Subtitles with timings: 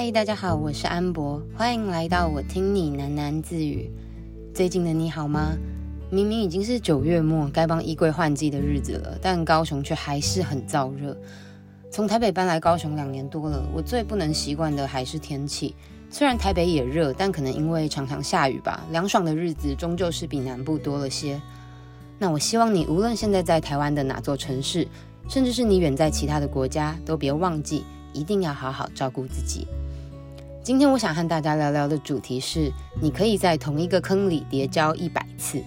[0.00, 3.90] 嗨，大家好，我是安博，欢迎来到我听你喃喃自语。
[4.54, 5.56] 最近的你好吗？
[6.08, 11.16] 明明已经是九月末，该帮衣柜换季的日子了，但高雄却还是很燥热。
[11.90, 15.74] 从台北搬来高雄两年多了，我最不能习惯的还是天气。
[16.08, 21.42] 虽然台北也热，但可能因为常常下雨吧，凉爽的日子终究是比南部多了些。
[22.20, 24.86] 那我希望你无论现在在台湾的哪座城市，
[25.28, 29.66] 甚至是你远在其他的国家，都别忘记一定要好好照顾自己。
[30.68, 35.62] 今天我想和大家聊聊的主题是：你可以在同一个坑里跌跤一百次。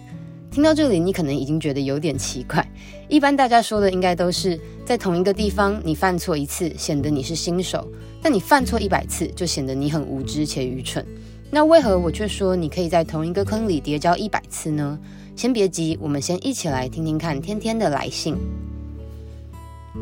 [0.51, 2.63] 听到这里，你可能已经觉得有点奇怪。
[3.09, 7.79] 一般大家说的应该都是在同一个地方，你犯错一次，显得你是新手；
[8.21, 11.03] 但你犯错一百次，就显得你很无知且愚蠢。
[11.49, 14.99] 那为何我却说你可以在同一个坑里跌跤一百次呢？
[15.35, 18.37] 先别急，我们先一起来听听看天天的来信。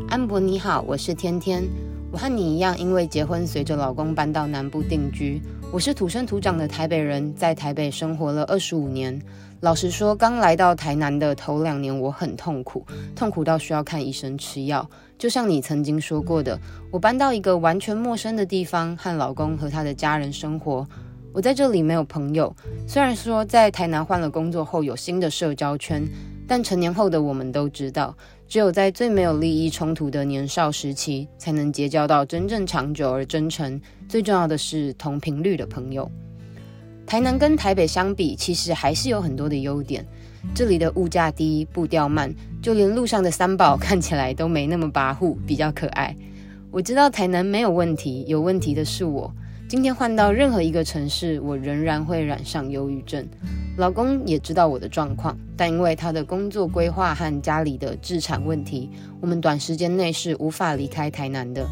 [0.09, 1.63] 安博你好，我是天天。
[2.12, 5.40] 我和你一样，因为结婚，随着老公搬到南部定居。
[5.72, 9.22] 我是土生土长的台北人，在台北生活了二十五年。
[9.62, 12.84] 老实说，刚来到台南的头两年，我很痛苦，
[13.16, 14.90] 痛苦到需要看医生吃药。
[15.20, 16.60] 就像你曾经说过的，
[16.92, 20.88] 我搬到一个完全陌生的地方，和老公和他的家人生活。
[21.32, 22.52] 我在这里没有朋友。
[22.88, 26.04] 虽然说在台南换了工作后有新的社交圈，
[26.48, 28.16] 但成年后的我们都知道。
[28.50, 33.80] 只有在最没有利益冲突的年少时期，才能结交到真正长久而真诚。
[34.08, 36.09] 最重要的是同频率的朋友。
[37.06, 40.03] 台南跟台北相比，其实还是有很多的优点。
[40.56, 46.16] 这里的物价低，步调慢，就连路上的三宝看起来都没那么跋扈，比较可爱。
[46.72, 49.31] 我知道台南没有问题，有问题的是我。
[49.67, 53.28] 今天换到任何一个城市，我仍然会染上忧郁症。
[53.80, 58.89] 老公也知道我的状况，但因为他的工作规划和家里的置产问题，
[59.22, 61.66] 我们短时间内是无法离开台南的。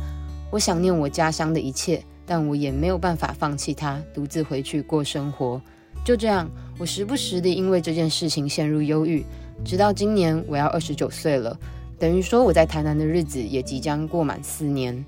[0.50, 5.62] 我想念我家乡的一切，但我也没有办法放弃他，独自回去过生活。
[6.06, 9.22] 就这样，我时不时地因为这件事情陷入忧郁，
[9.66, 11.60] 直到今年我要二十九岁了，
[12.00, 15.04] 等于说我在台南的日子也即将过满四年。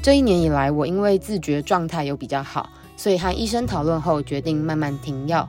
[0.00, 5.48] 这一年以来，我因为自觉状态有比较好，所以和医生讨论后决定慢慢停药。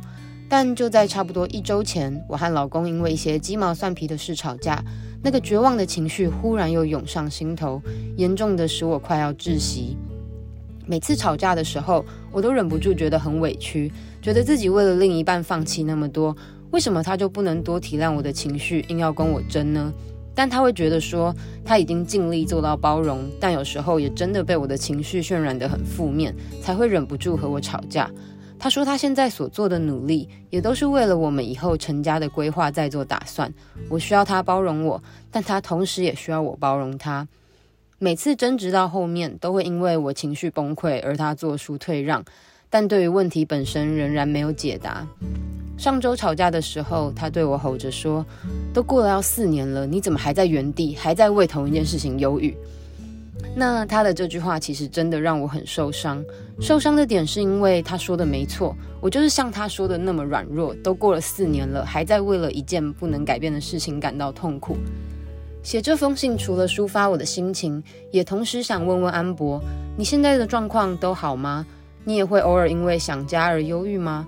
[0.51, 4.83] 但就在差不多一周前，我和老公因为一些鸡毛蒜皮的事吵架，
[5.23, 7.79] 那个绝望的情绪忽然又涌上心头，
[8.17, 9.95] 严重的使我快要窒息。
[10.87, 13.91] 每次吵架的时候，我都忍不住觉得很委屈，
[14.23, 16.35] 觉得自己为了另一半放弃那么多，
[16.71, 19.93] 为什么他就不能多体谅我的情绪，硬要跟我争呢？
[20.33, 28.09] 但他会觉得说他已经尽力做到包容，但有时候也真的被我的情绪渲染得很负面，才会忍不住和我吵架。
[28.59, 33.51] 他说他现在所做的努力，也都是为了我们以后成家的规划在做打算。
[33.89, 37.27] 我需要他包容我，但他同时也需要我包容他。
[37.97, 42.23] 每次争执到后面，都会因为我情绪崩溃而他做出退让，
[42.69, 45.07] 但对于问题本身仍然没有解答。
[45.77, 48.25] 上周吵架的时候，他对我吼着说
[48.73, 52.53] ：“都过了要四年了，你怎么还在原地，还在为同一件事情忧郁？”
[53.55, 56.23] 那他的这句话其实真的让我很受伤。
[56.59, 60.73] 受伤的点是因为他说的没错，我就是像他说的那么软弱。
[60.83, 64.77] 都过了四年了，还在为了一件不能改变的事情感到痛苦。
[65.61, 69.61] 写这封信除了抒发我的心情，也同时想问问安博：
[69.97, 71.65] 你现在的状况都好吗？
[72.05, 74.27] 你也会偶尔因为想家而忧郁吗？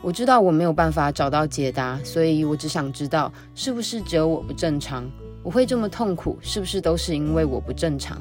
[0.00, 5.10] 我知道我没有办法找到解答，所以我只想知道，是不是只有我不正常？
[5.42, 8.18] 我会这么痛苦，是不是都是因为我不正常？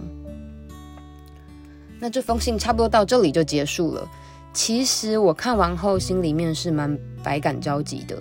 [1.99, 4.09] 那这封信差不多到这里就结束了。
[4.53, 8.17] 其实我看完后，心里面是蛮百感交集的。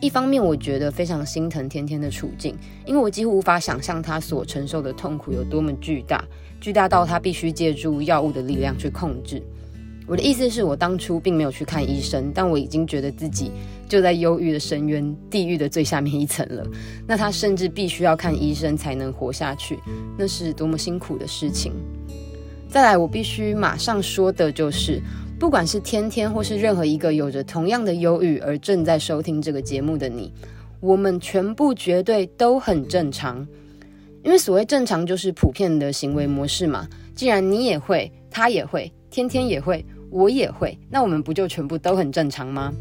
[0.00, 2.54] 一方面，我觉得非常心疼天天的处境，
[2.84, 6.22] 因为我几乎无法想象他所承受的痛苦有多么巨大，
[6.60, 9.42] 巨大到他必须借助药物的力量去控制。
[10.06, 13.50] 我的意思是我当初并没有去看医生，但我已经觉得自己
[13.88, 16.66] 就在忧郁的深渊、地狱的最下面一层了。
[17.06, 19.78] 那他甚至必须要看医生才能活下去，
[20.18, 21.72] 那是多么辛苦的事情。
[22.74, 25.00] 再来，我必须马上说的就是，
[25.38, 30.32] 不管是天天或是任何一个有着同样的忧郁而正在收听这个节目的你，
[30.80, 33.46] 我们全部绝对都很正常。
[34.24, 36.88] 因为所谓正常就是普遍的行为模式嘛。
[37.14, 39.86] 既然你也会，他也会，天天也会。
[40.10, 42.72] 我也会，那我们不就全部都很正常吗？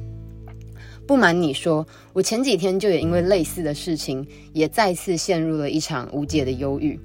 [1.06, 7.00] 不瞒你说，我前几天就也因为类似的事情，也再次陷入了一场无解的忧郁。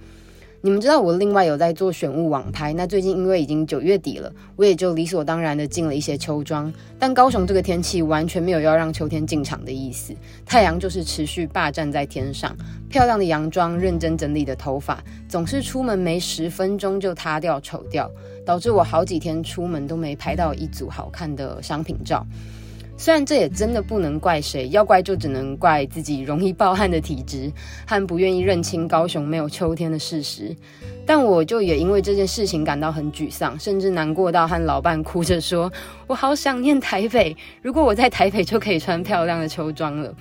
[0.60, 6.72] 你们知道我另外有在做选物网拍，那最近因为已经九月底了，我也就理所当然的进了一些秋装。
[6.98, 10.12] 但高雄这个天气完全没有要让秋天进场的意思，
[10.44, 12.56] 太阳就是持续霸占在天上。
[12.88, 18.10] 漂亮的洋装，认真整理的头发，总是出门没十分钟就塌掉丑掉。
[18.44, 22.26] 导致我好几天出门都没拍到一组好看的商品照。
[23.00, 27.50] 虽然这也真的不能怪谁，要怪就只能怪自己容易暴汗的体质
[27.86, 30.54] 和不愿意认清高雄没有秋天的事实。
[31.06, 35.72] 但我就也因为这件事情感到很沮丧，甚至难过到和老伴哭着说
[36.08, 40.12] ：“我好想念台北，如果我在台北就可以穿漂亮的秋装了。”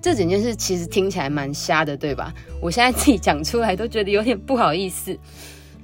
[0.00, 2.32] 这整件事其实听起来蛮瞎的，对吧？
[2.62, 5.18] 我现在自己讲出来都觉得有点不好意思。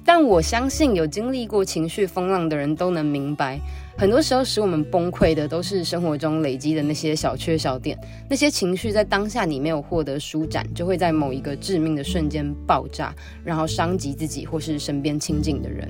[0.05, 3.59] 但我相信有经历过情绪风浪的人都能明白，
[3.95, 7.97] 很多时候使我们崩溃的都是生活中累积的那些小缺小点，
[8.29, 13.13] 那些情绪在当下你没有获得舒展，就会在某一个致命的瞬间爆炸，
[13.43, 15.89] 然后伤及自己或是身边亲近的人。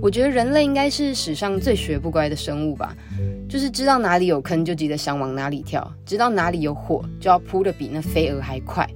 [0.00, 2.94] 我觉得人类应该是史上最学不乖的生物吧，
[3.48, 8.88] 就是知道哪里有坑就急着想往哪里跳，知道哪里有火就要扑得比那飞蛾还快。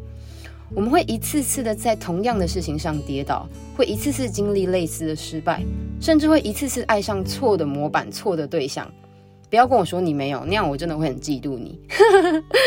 [0.75, 5.63] 我们会一次次的在同样的事情上跌倒，会一次次经历类似的失败，
[6.01, 8.91] 甚至会一次次爱上错的模板、错的对象。
[9.49, 11.81] 不要跟我说你没有，那样我真的会很嫉妒你。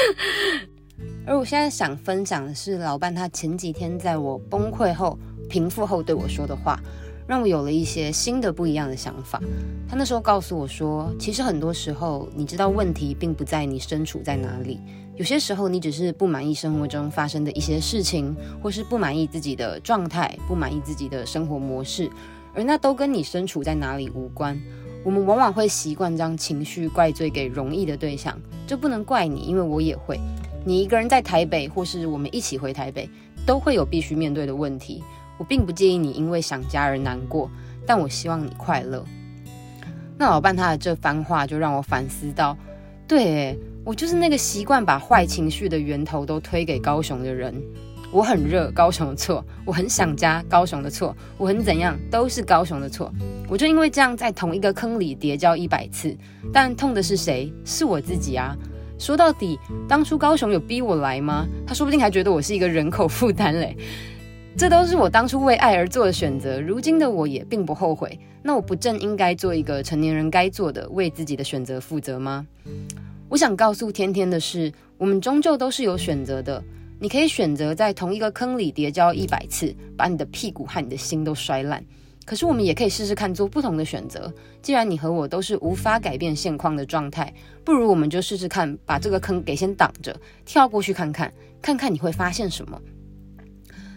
[1.25, 5.17] 而我现在想分享的是，老伴他前几天在我崩溃后、
[5.49, 6.77] 平复后对我说的话，
[7.25, 9.41] 让我有了一些新的、不一样的想法。
[9.87, 14.81] 他那时候告诉我说，其实很多时候，你知道问题并不在你身处在哪里。
[15.15, 22.09] 有些时候，你只是不满意生活中发生的一些事情，或是不满意自己的状态，不满意自己的生活模式，
[22.55, 24.59] 而那都跟你身处在哪里无关。
[25.03, 30.19] 我们往往会习惯将情绪怪罪给容易的对象，这不能怪你，因为我也会。
[30.65, 33.07] 你一个人在台北，或是我们一起回台北，
[33.45, 35.03] 都会有必须面对的问题。
[35.37, 37.51] 我并不介意你因为想家而难过，
[37.85, 39.03] 但我希望你快乐。
[40.17, 42.57] 那老伴他的这番话就让我反思到，
[43.07, 47.53] 对，我就是那个习惯把坏情绪的源头都推给高雄的人。
[48.11, 53.11] 我很热，高雄的错；我很想家，高雄的错；我很怎样，都是高雄的错。
[53.49, 56.15] 我就因为这样在同一个坑里跌跤一百次，
[56.53, 57.51] 但痛的是谁？
[57.65, 58.55] 是我自己啊！
[58.99, 59.59] 说到底，
[59.89, 61.45] 当初高雄有逼我来吗？
[61.67, 63.75] 他说不定还觉得我是一个人口负担嘞。
[64.55, 68.17] 这都是我当初为爱而做的选择，如今的我也并不后悔。
[68.43, 72.45] 那我不正应该做一个成年人该做的，为自己的选择负责吗？
[73.33, 76.63] 我想告诉天天的是，我们终究都是有选择的。
[76.99, 81.83] 你可以选择在同一个坑里叠跤一百次，把你的屁股和你的心都摔烂。
[82.25, 84.31] 可是我们也可以试试看做不同的选择。
[84.61, 87.33] 既然你和我都是无法改变现况的状态，
[87.65, 90.15] 不如我们就试试看，把这个坑给先挡着，
[90.45, 92.79] 跳过去看看，看看你会发现什么。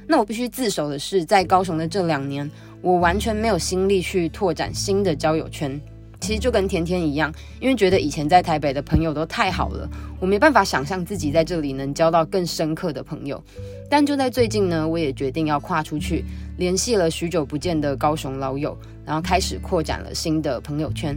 [0.06, 2.50] 那我必须自首的是，在高雄的这两年，
[2.81, 5.79] 我完全没有心力去拓展新的交友圈。
[6.26, 9.88] 其实就跟甜甜一样，因为觉得以前在台北的朋友都太好了，
[10.19, 13.40] 我没办法想象自己在这里能交到更深刻的朋友。
[13.88, 16.25] 但就在最近呢，我也决定要跨出去，
[16.58, 21.17] 联系了许久不见的高雄老友，然后开始扩展了新的朋友圈。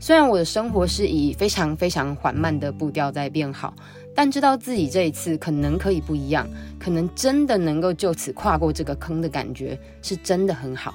[0.00, 3.74] 虽然我的生活是以非常非常缓慢的步调在变好，
[4.14, 6.48] 但知道自己这一次可能可以不一样，
[6.78, 10.94] 可能真的能够就此跨过这个坑的感觉，是真的很好。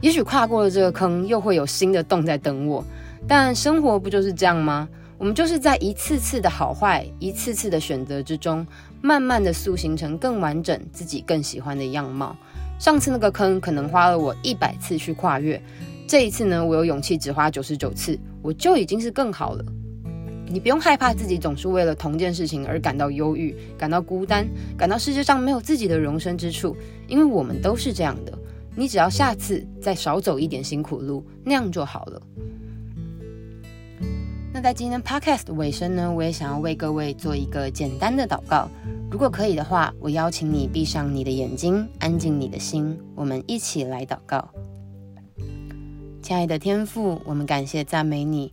[0.00, 2.84] 也许跨过了这个坑，又会有新的洞在等我。
[3.26, 4.88] 但生活不就是这样吗？
[5.18, 8.64] 我们就是在一次次的好坏、一次次的选择之中，
[9.02, 12.36] 慢慢的塑形成更完整、自己更喜欢的样貌。
[12.78, 15.60] 上次那个坑可能花了我一百次去跨越，
[16.06, 19.64] 这一次呢，我有勇气只花九十九次，我就已经是更好了。
[20.46, 26.76] 你不用害怕自己总是为了同件事情而感到忧郁、感到孤单、感到世界上没有自己的容身之处，
[27.08, 28.32] 因为我们都是这样的。
[28.78, 32.22] 你只要下次再少走一点辛苦路，那样就好了。
[34.54, 38.68] 那在今天 Podcast 的尾声呢，我也想要为各位做一个简单的祷告。
[39.10, 44.48] 如果可以的话，我邀请你闭上你的眼睛，安静你的心，我们一起来祷告。
[46.22, 48.52] 亲爱的天父，我们感谢赞美你。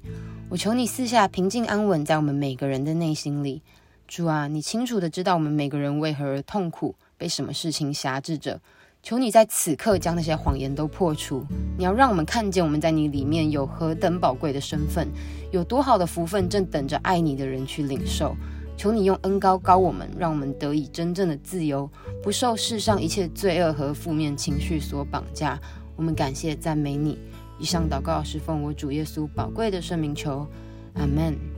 [0.49, 3.61] 我求你赐下平静安稳在我们每个人的内心里。
[4.07, 8.59] 主啊，你清楚的知道我们每个人为何而痛苦，被什么事情辖制着。
[9.05, 11.45] 求你在此刻将那些谎言都破除。
[11.77, 15.07] 你要让我们看见我们在你里面有何等宝贵的身份，
[15.51, 18.35] 有多好的福分正等着爱你的人去领受。
[18.75, 21.87] 求你用恩高高我们，让我们得以真正的自由，
[22.23, 25.59] 不受世上一切罪恶和负面情绪所绑架。
[25.95, 27.19] 我们感谢赞美你。
[27.59, 30.47] 以上祷告是奉我主耶稣宝贵的圣名求，
[30.95, 31.54] 阿门。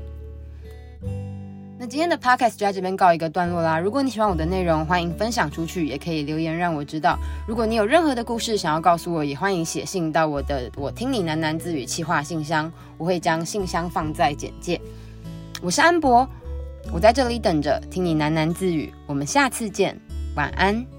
[1.79, 3.77] 那今天的 podcast 就在这边告一个段落啦。
[3.77, 7.19] 如果你喜欢我的内容，欢迎分享出去，也可以留言让我知道。
[7.47, 14.81] 如果你有任何的故事想要告诉我，也欢迎写信到我的“我听你喃喃自语”企划信箱，我会将信箱放在简介。
[15.61, 16.27] 我是安博，
[16.91, 18.91] 我在这里等着听你喃喃自语。
[19.05, 19.95] 我们下次见，
[20.35, 20.96] 晚安。